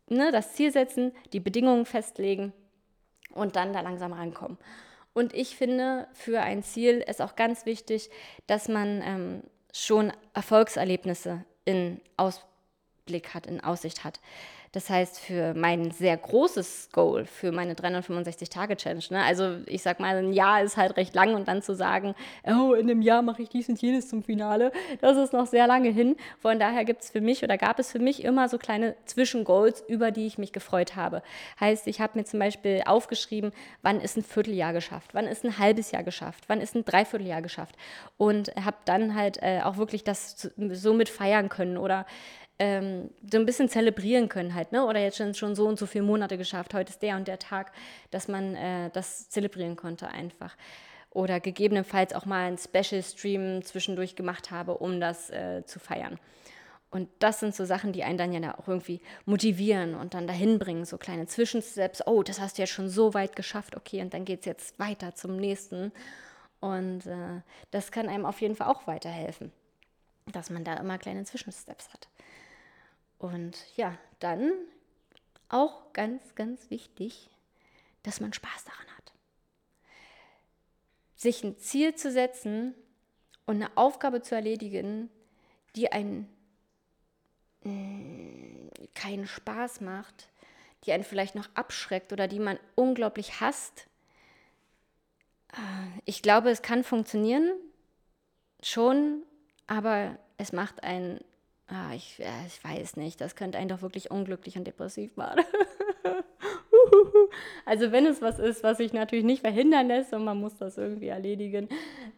[0.07, 2.53] ne, das Ziel setzen, die Bedingungen festlegen
[3.35, 4.57] und dann da langsam rankommen.
[5.13, 8.09] Und ich finde, für ein Ziel ist auch ganz wichtig,
[8.47, 14.19] dass man ähm, schon Erfolgserlebnisse in Ausblick hat, in Aussicht hat.
[14.71, 19.23] Das heißt, für mein sehr großes Goal, für meine 365-Tage-Challenge, ne?
[19.23, 22.73] also ich sag mal, ein Jahr ist halt recht lang und dann zu sagen, oh,
[22.73, 25.89] in einem Jahr mache ich dies und jenes zum Finale, das ist noch sehr lange
[25.89, 26.15] hin.
[26.39, 29.83] Von daher gibt es für mich oder gab es für mich immer so kleine Zwischengoals,
[29.87, 31.23] über die ich mich gefreut habe.
[31.59, 33.51] Heißt, ich habe mir zum Beispiel aufgeschrieben,
[33.81, 37.41] wann ist ein Vierteljahr geschafft, wann ist ein halbes Jahr geschafft, wann ist ein Dreivierteljahr
[37.41, 37.75] geschafft
[38.17, 42.05] und habe dann halt äh, auch wirklich das so mit feiern können oder
[42.59, 44.85] ähm, so ein bisschen zelebrieren können halt, ne?
[44.85, 47.39] Oder jetzt schon, schon so und so viele Monate geschafft, heute ist der und der
[47.39, 47.71] Tag,
[48.11, 50.55] dass man äh, das zelebrieren konnte einfach.
[51.11, 56.19] Oder gegebenenfalls auch mal einen Special-Stream zwischendurch gemacht habe, um das äh, zu feiern.
[56.91, 60.57] Und das sind so Sachen, die einen dann ja auch irgendwie motivieren und dann dahin
[60.57, 62.05] bringen, so kleine Zwischensteps.
[62.07, 64.79] Oh, das hast du jetzt schon so weit geschafft, okay, und dann geht es jetzt
[64.79, 65.91] weiter zum nächsten.
[66.59, 67.41] Und äh,
[67.71, 69.51] das kann einem auf jeden Fall auch weiterhelfen,
[70.31, 72.07] dass man da immer kleine Zwischensteps hat.
[73.19, 74.51] Und ja, dann
[75.49, 77.29] auch ganz, ganz wichtig,
[78.03, 79.13] dass man Spaß daran hat.
[81.15, 82.73] Sich ein Ziel zu setzen
[83.45, 85.09] und eine Aufgabe zu erledigen,
[85.75, 86.29] die einen
[87.63, 90.29] mm, keinen Spaß macht,
[90.85, 93.87] die einen vielleicht noch abschreckt oder die man unglaublich hasst.
[95.51, 97.51] Äh, ich glaube, es kann funktionieren,
[98.63, 99.23] schon,
[99.67, 101.19] aber es macht einen
[101.69, 105.41] ah, ich, äh, ich weiß nicht, das könnte einen doch wirklich unglücklich und depressiv machen.
[107.65, 110.77] also wenn es was ist, was sich natürlich nicht verhindern lässt und man muss das
[110.77, 111.69] irgendwie erledigen,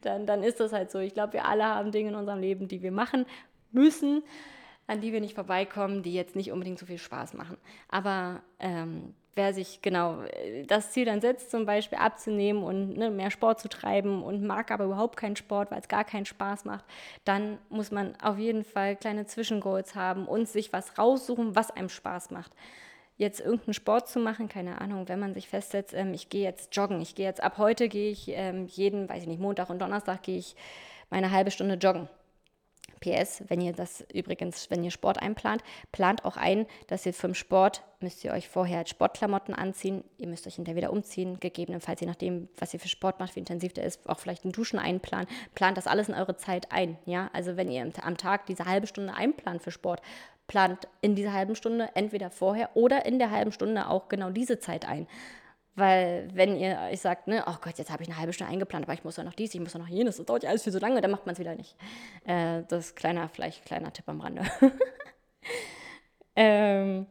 [0.01, 0.99] dann, dann ist das halt so.
[0.99, 3.25] Ich glaube, wir alle haben Dinge in unserem Leben, die wir machen
[3.71, 4.23] müssen,
[4.87, 7.57] an die wir nicht vorbeikommen, die jetzt nicht unbedingt so viel Spaß machen.
[7.89, 13.09] Aber ähm, wer sich genau äh, das Ziel dann setzt, zum Beispiel abzunehmen und ne,
[13.09, 16.65] mehr Sport zu treiben und mag aber überhaupt keinen Sport, weil es gar keinen Spaß
[16.65, 16.85] macht,
[17.25, 21.89] dann muss man auf jeden Fall kleine Zwischengoals haben und sich was raussuchen, was einem
[21.89, 22.51] Spaß macht.
[23.17, 26.75] Jetzt irgendeinen Sport zu machen, keine Ahnung, wenn man sich festsetzt, ähm, ich gehe jetzt
[26.75, 29.79] joggen, ich gehe jetzt ab heute gehe ich ähm, jeden, weiß ich nicht, Montag und
[29.79, 30.55] Donnerstag gehe ich
[31.09, 32.07] meine halbe Stunde joggen
[32.99, 37.34] PS, wenn ihr das übrigens, wenn ihr Sport einplant, plant auch ein, dass ihr vom
[37.34, 40.04] Sport müsst ihr euch vorher Sportklamotten anziehen.
[40.17, 43.39] Ihr müsst euch hinterher wieder umziehen, gegebenenfalls je nachdem, was ihr für Sport macht, wie
[43.39, 45.27] intensiv der ist, auch vielleicht ein Duschen einplanen.
[45.56, 46.97] Plant das alles in eure Zeit ein.
[47.06, 50.01] Ja, also wenn ihr am Tag diese halbe Stunde einplant für Sport,
[50.47, 54.60] plant in dieser halben Stunde entweder vorher oder in der halben Stunde auch genau diese
[54.60, 55.08] Zeit ein.
[55.75, 58.86] Weil wenn ihr euch sagt, ne, oh Gott, jetzt habe ich eine halbe Stunde eingeplant,
[58.86, 60.63] aber ich muss ja noch dies, ich muss ja noch jenes, das dauert ja alles
[60.63, 61.75] viel so lange, dann macht man es wieder nicht.
[62.25, 64.43] Äh, das ist kleiner, vielleicht kleiner Tipp am Rande.
[66.36, 67.07] ähm,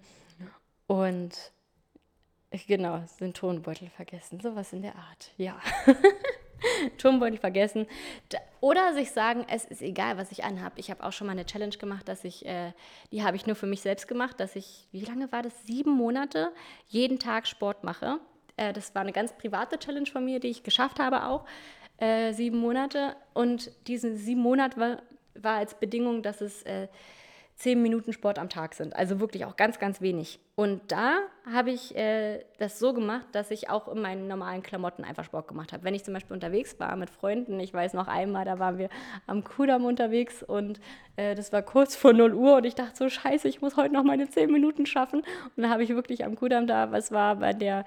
[0.87, 1.53] und
[2.67, 5.59] genau, den Tonbeutel vergessen, sowas in der Art, ja.
[6.99, 7.87] Turmbeutel vergessen.
[8.61, 10.79] Oder sich sagen, es ist egal, was ich anhabe.
[10.79, 12.73] Ich habe auch schon mal eine Challenge gemacht, dass ich, äh,
[13.11, 15.53] die habe ich nur für mich selbst gemacht, dass ich, wie lange war das?
[15.65, 16.53] Sieben Monate
[16.87, 18.19] jeden Tag Sport mache.
[18.61, 21.45] Äh, das war eine ganz private Challenge von mir, die ich geschafft habe auch.
[21.99, 23.17] Äh, sieben Monate.
[23.33, 25.03] Und diese sieben Monate war,
[25.35, 26.89] war als Bedingung, dass es äh,
[27.57, 28.97] zehn Minuten Sport am Tag sind.
[28.97, 30.41] Also wirklich auch ganz, ganz wenig.
[30.57, 31.19] Und da
[31.51, 35.49] habe ich äh, das so gemacht, dass ich auch in meinen normalen Klamotten einfach Sport
[35.49, 35.85] gemacht habe.
[35.85, 38.89] Wenn ich zum Beispiel unterwegs war mit Freunden, ich weiß noch einmal, da waren wir
[39.27, 40.81] am Kudamm unterwegs und
[41.17, 43.93] äh, das war kurz vor 0 Uhr und ich dachte so, scheiße, ich muss heute
[43.93, 45.21] noch meine zehn Minuten schaffen.
[45.21, 47.85] Und dann habe ich wirklich am Kudamm da, was war bei der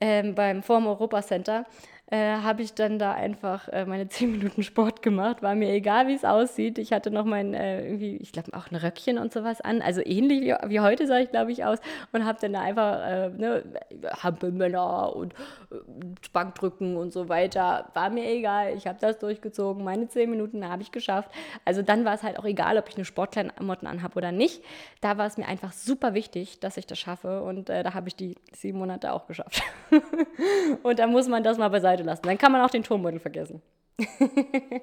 [0.00, 1.66] ähm, beim Form Europa Center,
[2.10, 5.42] äh, habe ich dann da einfach äh, meine 10 Minuten Sport gemacht.
[5.42, 6.78] War mir egal, wie es aussieht.
[6.78, 9.80] Ich hatte noch mein, äh, irgendwie, ich glaube, auch ein Röckchen und sowas an.
[9.80, 11.78] Also ähnlich wie, wie heute sah ich, glaube ich, aus.
[12.12, 13.62] Und habe dann da einfach äh, ne,
[14.22, 15.34] Hampelmänner und
[15.70, 15.76] äh,
[16.32, 17.90] Bankdrücken und so weiter.
[17.94, 18.76] War mir egal.
[18.76, 19.84] Ich habe das durchgezogen.
[19.84, 21.30] Meine 10 Minuten habe ich geschafft.
[21.64, 24.64] Also dann war es halt auch egal, ob ich eine Sportklamotten anhabe oder nicht.
[25.00, 27.42] Da war es mir einfach super wichtig, dass ich das schaffe.
[27.42, 29.62] Und da habe ich die sieben Monate auch geschafft.
[30.82, 32.22] und da muss man das mal beiseite Seite lassen.
[32.22, 33.62] Dann kann man auch den Turmbeutel vergessen.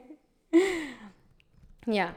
[1.85, 2.13] ja.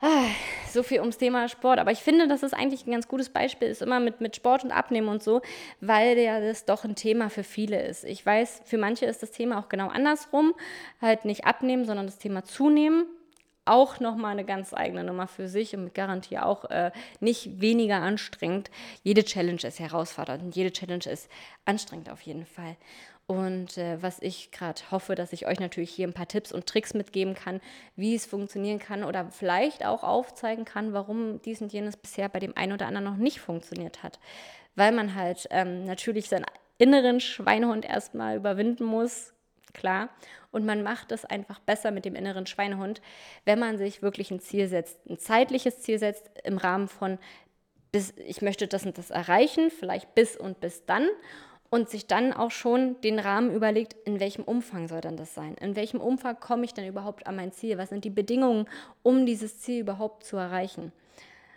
[0.00, 0.26] Ah,
[0.68, 1.78] so viel ums Thema Sport.
[1.78, 4.64] Aber ich finde, dass es eigentlich ein ganz gutes Beispiel ist, immer mit, mit Sport
[4.64, 5.42] und Abnehmen und so,
[5.80, 8.04] weil ja das doch ein Thema für viele ist.
[8.04, 10.54] Ich weiß, für manche ist das Thema auch genau andersrum.
[11.00, 13.06] Halt nicht abnehmen, sondern das Thema zunehmen
[13.64, 17.96] auch nochmal eine ganz eigene Nummer für sich und mit Garantie auch äh, nicht weniger
[17.96, 18.70] anstrengend.
[19.04, 21.30] Jede Challenge ist herausfordernd und jede Challenge ist
[21.64, 22.76] anstrengend auf jeden Fall.
[23.26, 26.66] Und äh, was ich gerade hoffe, dass ich euch natürlich hier ein paar Tipps und
[26.66, 27.60] Tricks mitgeben kann,
[27.96, 32.40] wie es funktionieren kann oder vielleicht auch aufzeigen kann, warum dies und jenes bisher bei
[32.40, 34.18] dem einen oder anderen noch nicht funktioniert hat.
[34.74, 36.46] Weil man halt ähm, natürlich seinen
[36.78, 39.32] inneren Schweinehund erstmal überwinden muss,
[39.72, 40.08] klar.
[40.50, 43.00] Und man macht es einfach besser mit dem inneren Schweinehund,
[43.44, 47.18] wenn man sich wirklich ein Ziel setzt, ein zeitliches Ziel setzt im Rahmen von,
[47.92, 51.08] bis ich möchte das und das erreichen, vielleicht bis und bis dann.
[51.72, 55.54] Und sich dann auch schon den Rahmen überlegt, in welchem Umfang soll dann das sein?
[55.58, 57.78] In welchem Umfang komme ich denn überhaupt an mein Ziel?
[57.78, 58.66] Was sind die Bedingungen,
[59.02, 60.92] um dieses Ziel überhaupt zu erreichen?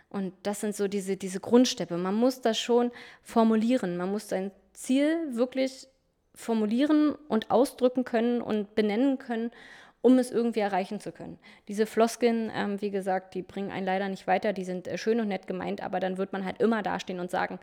[0.08, 1.98] Und das sind so diese, diese Grundsteppe.
[1.98, 3.98] Man muss das schon formulieren.
[3.98, 5.86] Man muss sein Ziel wirklich
[6.34, 9.50] formulieren und ausdrücken können und benennen können,
[10.06, 11.36] um es irgendwie erreichen zu können.
[11.66, 15.18] Diese Floskeln, ähm, wie gesagt, die bringen einen leider nicht weiter, die sind äh, schön
[15.18, 17.58] und nett gemeint, aber dann wird man halt immer dastehen und sagen,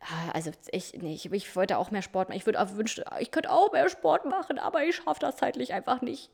[0.00, 3.02] ah, also ich, nee, ich, ich wollte auch mehr Sport machen, ich würde auch wünschen,
[3.18, 6.30] ich könnte auch mehr Sport machen, aber ich schaffe das zeitlich einfach nicht.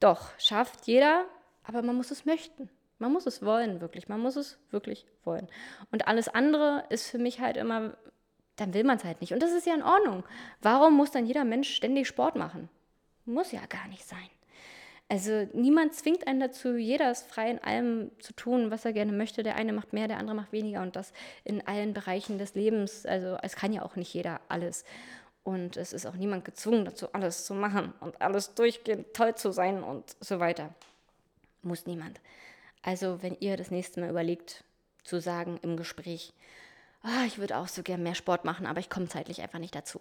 [0.00, 1.24] Doch, schafft jeder,
[1.62, 2.68] aber man muss es möchten.
[2.98, 4.08] Man muss es wollen, wirklich.
[4.08, 5.46] Man muss es wirklich wollen.
[5.92, 7.96] Und alles andere ist für mich halt immer
[8.56, 9.32] dann will man es halt nicht.
[9.32, 10.22] Und das ist ja in Ordnung.
[10.60, 12.68] Warum muss dann jeder Mensch ständig Sport machen?
[13.24, 14.28] Muss ja gar nicht sein.
[15.10, 19.10] Also niemand zwingt einen dazu, jeder ist frei in allem zu tun, was er gerne
[19.10, 19.42] möchte.
[19.42, 23.04] Der eine macht mehr, der andere macht weniger und das in allen Bereichen des Lebens.
[23.06, 24.84] Also es kann ja auch nicht jeder alles.
[25.42, 29.50] Und es ist auch niemand gezwungen dazu, alles zu machen und alles durchgehend toll zu
[29.50, 30.72] sein und so weiter.
[31.62, 32.20] Muss niemand.
[32.82, 34.62] Also wenn ihr das nächste Mal überlegt,
[35.02, 36.32] zu sagen im Gespräch,
[37.02, 39.74] oh, ich würde auch so gern mehr Sport machen, aber ich komme zeitlich einfach nicht
[39.74, 40.00] dazu.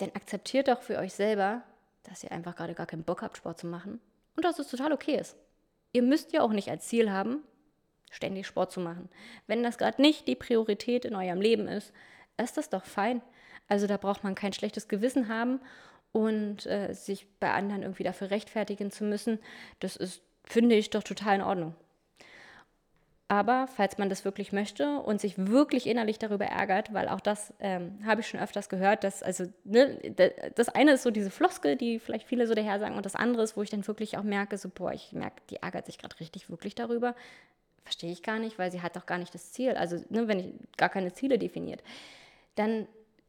[0.00, 1.62] Denn akzeptiert doch für euch selber,
[2.04, 4.00] dass ihr einfach gerade gar keinen Bock habt, Sport zu machen
[4.36, 5.36] und dass es total okay ist.
[5.92, 7.42] Ihr müsst ja auch nicht als Ziel haben,
[8.10, 9.08] ständig Sport zu machen.
[9.46, 11.92] Wenn das gerade nicht die Priorität in eurem Leben ist,
[12.36, 13.22] ist das doch fein.
[13.68, 15.60] Also da braucht man kein schlechtes Gewissen haben
[16.12, 19.38] und äh, sich bei anderen irgendwie dafür rechtfertigen zu müssen.
[19.80, 21.74] Das ist, finde ich, doch total in Ordnung.
[23.26, 27.54] Aber falls man das wirklich möchte und sich wirklich innerlich darüber ärgert, weil auch das
[27.58, 29.98] ähm, habe ich schon öfters gehört, dass also ne,
[30.54, 33.42] das eine ist so diese Floskel, die vielleicht viele so daher sagen, und das andere
[33.42, 36.20] ist, wo ich dann wirklich auch merke, so boah, ich merke, die ärgert sich gerade
[36.20, 37.14] richtig wirklich darüber.
[37.84, 39.72] Verstehe ich gar nicht, weil sie hat doch gar nicht das Ziel.
[39.72, 41.82] Also ne, wenn ich gar keine Ziele definiert,
[42.56, 42.86] dann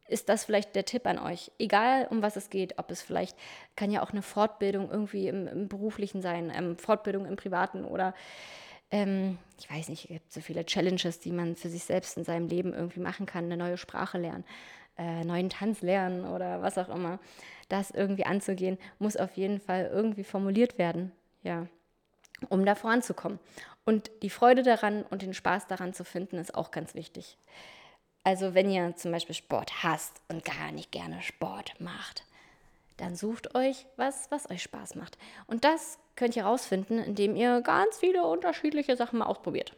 [0.10, 1.52] ist das vielleicht der Tipp an euch.
[1.58, 3.38] Egal um was es geht, ob es vielleicht
[3.78, 8.14] kann ja auch eine Fortbildung irgendwie im, im beruflichen sein, ähm, Fortbildung im privaten oder
[8.92, 12.24] ähm, ich weiß nicht, es gibt so viele Challenges, die man für sich selbst in
[12.24, 14.44] seinem Leben irgendwie machen kann, eine neue Sprache lernen,
[14.98, 17.20] äh, neuen Tanz lernen oder was auch immer.
[17.70, 21.12] Das irgendwie anzugehen, muss auf jeden Fall irgendwie formuliert werden,
[21.44, 21.68] ja,
[22.50, 23.40] um da voranzukommen.
[23.86, 27.38] Und die Freude daran und den Spaß daran zu finden, ist auch ganz wichtig.
[28.24, 32.24] Also wenn ihr zum Beispiel Sport hasst und gar nicht gerne Sport macht,
[32.98, 35.18] dann sucht euch was, was euch Spaß macht.
[35.48, 39.76] Und das könnt ihr herausfinden, indem ihr ganz viele unterschiedliche Sachen mal ausprobiert.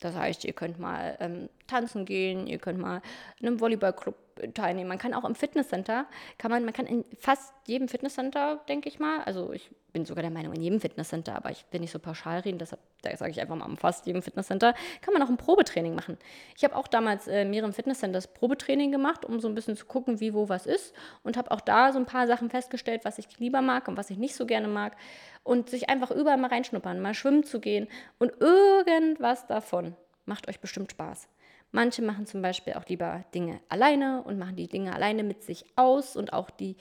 [0.00, 3.02] Das heißt, ihr könnt mal ähm, tanzen gehen, ihr könnt mal
[3.38, 4.16] in einem Volleyballclub
[4.54, 4.88] teilnehmen.
[4.88, 6.06] Man kann auch im Fitnesscenter,
[6.38, 10.22] kann man, man kann in fast jedem Fitnesscenter, denke ich mal, also ich bin sogar
[10.22, 13.40] der Meinung, in jedem Fitnesscenter, aber ich will nicht so pauschal reden, deshalb sage ich
[13.40, 16.18] einfach mal, in fast jedem Fitnesscenter kann man auch ein Probetraining machen.
[16.56, 20.20] Ich habe auch damals äh, mehreren Fitnesscenters Probetraining gemacht, um so ein bisschen zu gucken,
[20.20, 23.38] wie, wo, was ist und habe auch da so ein paar Sachen festgestellt, was ich
[23.38, 24.96] lieber mag und was ich nicht so gerne mag
[25.42, 30.60] und sich einfach überall mal reinschnuppern, mal schwimmen zu gehen und irgendwas davon macht euch
[30.60, 31.28] bestimmt Spaß.
[31.72, 35.64] Manche machen zum Beispiel auch lieber Dinge alleine und machen die Dinge alleine mit sich
[35.74, 36.76] aus und auch die,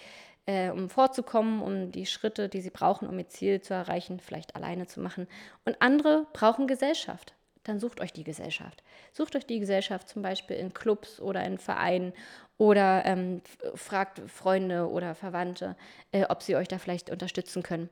[0.46, 4.56] äh, um vorzukommen, um die Schritte, die sie brauchen, um ihr Ziel zu erreichen, vielleicht
[4.58, 5.28] alleine zu machen.
[5.64, 7.34] Und andere brauchen Gesellschaft.
[7.64, 8.84] Dann sucht euch die Gesellschaft.
[9.14, 12.12] Sucht euch die Gesellschaft zum Beispiel in Clubs oder in Vereinen
[12.58, 13.42] oder ähm,
[13.76, 15.78] fragt Freunde oder Verwandte,
[16.12, 17.90] äh, ob sie euch da vielleicht unterstützen können.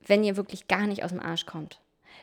[0.00, 1.80] Wenn ihr wirklich gar nicht aus dem Arsch kommt,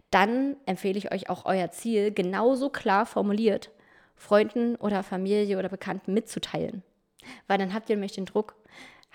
[0.10, 3.70] dann empfehle ich euch auch euer Ziel genauso klar formuliert
[4.16, 6.84] Freunden oder Familie oder Bekannten mitzuteilen.
[7.48, 8.56] Weil dann habt ihr nämlich den Druck.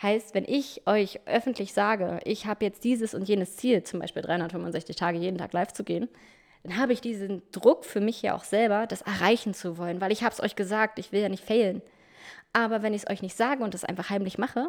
[0.02, 4.22] Heißt, wenn ich euch öffentlich sage, ich habe jetzt dieses und jenes Ziel, zum Beispiel
[4.22, 6.08] 365 Tage jeden Tag live zu gehen,
[6.62, 10.12] dann habe ich diesen Druck für mich ja auch selber, das erreichen zu wollen, weil
[10.12, 11.82] ich habe es euch gesagt, ich will ja nicht failen.
[12.52, 14.68] Aber wenn ich es euch nicht sage und es einfach heimlich mache,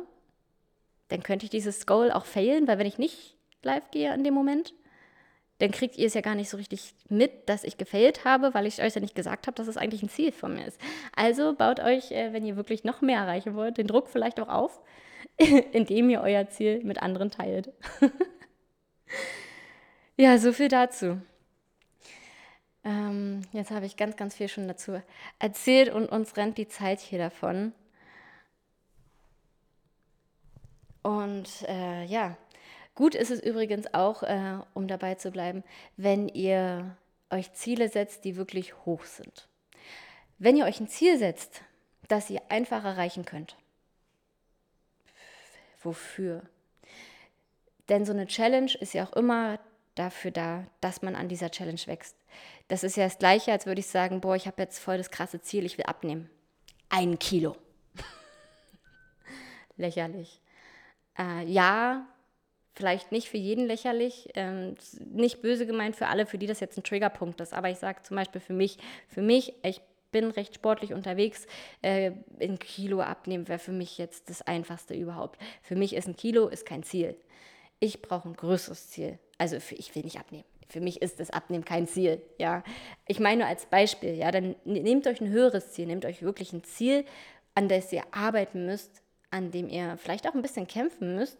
[1.09, 4.33] dann könnte ich dieses Goal auch failen, weil wenn ich nicht live gehe in dem
[4.33, 4.73] Moment,
[5.61, 8.65] dann kriegt ihr es ja gar nicht so richtig mit, dass ich gefailt habe, weil
[8.65, 10.81] ich euch ja nicht gesagt habe, dass es eigentlich ein Ziel von mir ist.
[11.15, 14.49] Also baut euch, äh, wenn ihr wirklich noch mehr erreichen wollt, den Druck vielleicht auch
[14.49, 14.81] auf,
[15.71, 17.71] indem ihr euer Ziel mit anderen teilt.
[20.17, 21.21] ja, so viel dazu.
[22.83, 24.99] Ähm, jetzt habe ich ganz, ganz viel schon dazu
[25.37, 27.73] erzählt und uns rennt die Zeit hier davon.
[31.03, 32.35] Und äh, ja,
[33.01, 35.63] Gut ist es übrigens auch, äh, um dabei zu bleiben,
[35.97, 36.95] wenn ihr
[37.31, 39.47] euch Ziele setzt, die wirklich hoch sind.
[40.37, 41.63] Wenn ihr euch ein Ziel setzt,
[42.09, 43.57] das ihr einfach erreichen könnt.
[45.81, 46.43] Wofür?
[47.89, 49.59] Denn so eine Challenge ist ja auch immer
[49.95, 52.15] dafür da, dass man an dieser Challenge wächst.
[52.67, 55.09] Das ist ja das Gleiche, als würde ich sagen, boah, ich habe jetzt voll das
[55.09, 56.29] krasse Ziel, ich will abnehmen.
[56.89, 57.57] Ein Kilo.
[59.75, 60.39] Lächerlich.
[61.17, 62.05] Äh, ja,
[62.73, 66.77] vielleicht nicht für jeden lächerlich, ähm, nicht böse gemeint für alle, für die das jetzt
[66.77, 67.53] ein Triggerpunkt ist.
[67.53, 69.81] Aber ich sage zum Beispiel für mich, für mich, ich
[70.11, 71.47] bin recht sportlich unterwegs.
[71.81, 75.39] Äh, ein Kilo abnehmen wäre für mich jetzt das Einfachste überhaupt.
[75.61, 77.15] Für mich ist ein Kilo ist kein Ziel.
[77.79, 79.19] Ich brauche ein größeres Ziel.
[79.37, 80.45] Also für, ich will nicht abnehmen.
[80.67, 82.21] Für mich ist das Abnehmen kein Ziel.
[82.37, 82.63] Ja,
[83.07, 84.13] ich meine als Beispiel.
[84.13, 87.05] Ja, dann nehmt euch ein höheres Ziel, nehmt euch wirklich ein Ziel,
[87.55, 91.37] an das ihr arbeiten müsst, an dem ihr vielleicht auch ein bisschen kämpfen müsst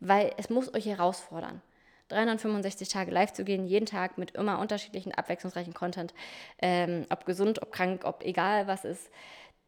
[0.00, 1.62] weil es muss euch herausfordern.
[2.08, 6.14] 365 Tage live zu gehen, jeden Tag mit immer unterschiedlichen, abwechslungsreichen Content,
[6.60, 9.10] ähm, ob gesund, ob krank, ob egal was ist,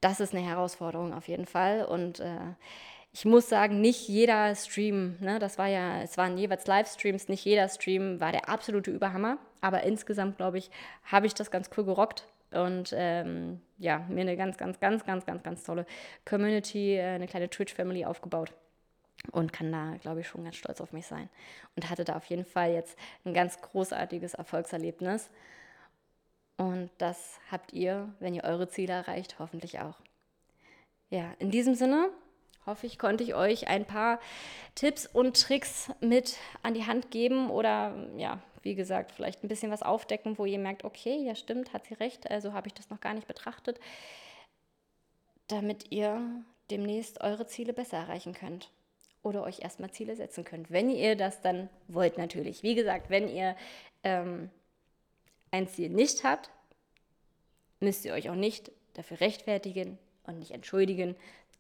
[0.01, 1.85] das ist eine Herausforderung auf jeden Fall.
[1.85, 2.39] Und äh,
[3.13, 7.45] ich muss sagen, nicht jeder Stream, ne, das war ja, es waren jeweils Livestreams, nicht
[7.45, 10.71] jeder Stream war der absolute Überhammer, aber insgesamt, glaube ich,
[11.05, 15.27] habe ich das ganz cool gerockt und ähm, ja, mir eine ganz, ganz, ganz, ganz,
[15.27, 15.87] ganz, ganz tolle
[16.25, 18.53] Community, äh, eine kleine Twitch-Family aufgebaut
[19.33, 21.29] und kann da, glaube ich, schon ganz stolz auf mich sein.
[21.77, 25.31] Und hatte da auf jeden Fall jetzt ein ganz großartiges Erfolgserlebnis.
[26.57, 29.97] Und das habt ihr, wenn ihr eure Ziele erreicht, hoffentlich auch.
[31.09, 32.11] Ja, in diesem Sinne
[32.67, 34.21] hoffe ich, konnte ich euch ein paar
[34.75, 39.73] Tipps und Tricks mit an die Hand geben oder ja, wie gesagt, vielleicht ein bisschen
[39.73, 42.91] was aufdecken, wo ihr merkt, okay, ja stimmt, hat sie recht, also habe ich das
[42.91, 43.81] noch gar nicht betrachtet,
[45.49, 46.21] damit ihr
[46.71, 48.71] demnächst eure Ziele besser erreichen könnt
[49.23, 52.63] oder euch erstmal Ziele setzen könnt, wenn ihr das dann wollt natürlich.
[52.63, 53.57] Wie gesagt, wenn ihr
[54.03, 54.51] ähm,
[55.51, 56.51] ein Ziel nicht habt,
[57.81, 61.17] müsst ihr euch auch nicht dafür rechtfertigen und nicht entschuldigen,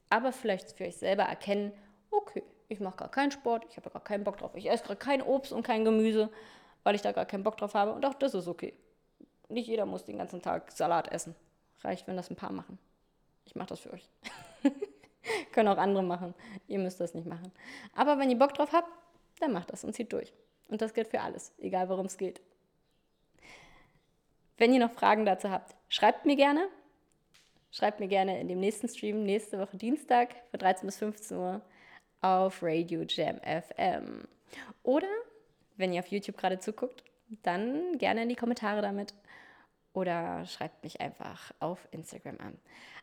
[0.08, 1.72] aber vielleicht für euch selber erkennen,
[2.10, 4.98] okay, ich mache gar keinen Sport, ich habe gar keinen Bock drauf, ich esse gerade
[4.98, 6.30] kein Obst und kein Gemüse,
[6.82, 8.74] weil ich da gar keinen Bock drauf habe und auch das ist okay.
[9.48, 11.34] Nicht jeder muss den ganzen Tag Salat essen.
[11.82, 12.78] Reicht, wenn das ein paar machen.
[13.44, 14.08] Ich mache das für euch.
[15.52, 16.34] Können auch andere machen.
[16.68, 17.52] Ihr müsst das nicht machen.
[17.94, 18.88] Aber wenn ihr Bock drauf habt,
[19.40, 20.32] dann macht das und zieht durch.
[20.68, 22.40] Und das gilt für alles, egal worum es geht.
[24.56, 26.68] Wenn ihr noch Fragen dazu habt, schreibt mir gerne.
[27.72, 31.60] Schreibt mir gerne in dem nächsten Stream, nächste Woche Dienstag von 13 bis 15 Uhr
[32.20, 34.26] auf Radio Jam FM.
[34.82, 35.08] Oder,
[35.76, 37.04] wenn ihr auf YouTube gerade zuguckt,
[37.42, 39.14] dann gerne in die Kommentare damit
[39.92, 42.58] oder schreibt mich einfach auf Instagram an.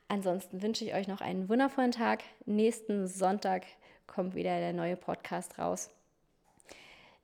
[0.10, 2.24] Ansonsten wünsche ich euch noch einen wundervollen Tag.
[2.46, 3.64] Nächsten Sonntag
[4.08, 5.90] kommt wieder der neue Podcast raus.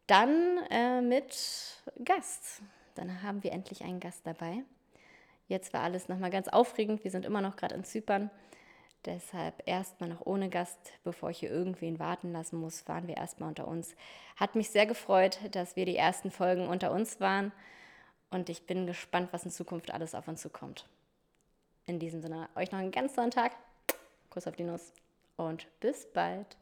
[0.07, 2.61] Dann äh, mit Gast.
[2.95, 4.63] Dann haben wir endlich einen Gast dabei.
[5.47, 7.03] Jetzt war alles nochmal ganz aufregend.
[7.03, 8.29] Wir sind immer noch gerade in Zypern.
[9.05, 13.49] Deshalb erstmal noch ohne Gast, bevor ich hier irgendwen warten lassen muss, waren wir erstmal
[13.49, 13.95] unter uns.
[14.37, 17.51] Hat mich sehr gefreut, dass wir die ersten Folgen unter uns waren.
[18.29, 20.87] Und ich bin gespannt, was in Zukunft alles auf uns zukommt.
[21.85, 23.51] In diesem Sinne, euch noch einen ganz tollen Tag.
[24.29, 24.93] Kuss auf die Nuss
[25.35, 26.57] und bis bald.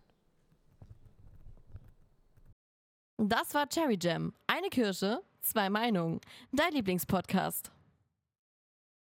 [3.18, 4.34] Das war Cherry Jam.
[4.48, 6.20] Eine Kirsche, zwei Meinungen.
[6.52, 7.72] Dein Lieblingspodcast.